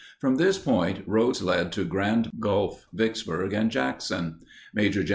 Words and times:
From 0.19 0.37
this 0.37 0.57
point, 0.57 1.03
roads 1.07 1.43
led 1.43 1.71
to 1.73 1.85
Grand 1.85 2.31
Gulf, 2.39 2.87
Vicksburg, 2.91 3.53
and 3.53 3.69
Jackson. 3.69 4.39
Maj. 4.73 4.95
Gen. 4.95 5.05